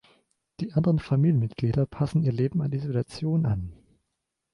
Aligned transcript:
Die 0.61 0.73
anderen 0.73 0.97
Familienmitglieder 0.97 1.85
passen 1.85 2.23
ihr 2.23 2.31
Leben 2.31 2.63
an 2.63 2.71
die 2.71 2.79
Situation 2.79 3.45
an. 3.45 3.71